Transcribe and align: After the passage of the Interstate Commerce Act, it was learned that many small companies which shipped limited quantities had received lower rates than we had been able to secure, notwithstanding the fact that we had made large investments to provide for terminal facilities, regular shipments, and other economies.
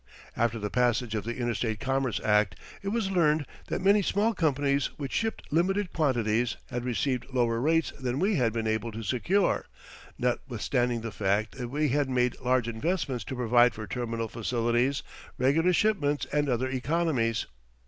After 0.35 0.57
the 0.57 0.71
passage 0.71 1.13
of 1.13 1.25
the 1.25 1.35
Interstate 1.37 1.79
Commerce 1.79 2.19
Act, 2.21 2.55
it 2.81 2.87
was 2.89 3.11
learned 3.11 3.45
that 3.67 3.83
many 3.83 4.01
small 4.01 4.33
companies 4.33 4.87
which 4.97 5.11
shipped 5.13 5.43
limited 5.53 5.93
quantities 5.93 6.57
had 6.71 6.83
received 6.83 7.27
lower 7.31 7.59
rates 7.61 7.91
than 7.99 8.17
we 8.17 8.33
had 8.33 8.51
been 8.51 8.65
able 8.65 8.91
to 8.93 9.03
secure, 9.03 9.67
notwithstanding 10.17 11.01
the 11.01 11.11
fact 11.11 11.51
that 11.59 11.67
we 11.69 11.89
had 11.89 12.09
made 12.09 12.35
large 12.41 12.67
investments 12.67 13.23
to 13.25 13.35
provide 13.35 13.75
for 13.75 13.85
terminal 13.85 14.27
facilities, 14.27 15.03
regular 15.37 15.71
shipments, 15.71 16.25
and 16.33 16.49
other 16.49 16.67
economies. 16.67 17.45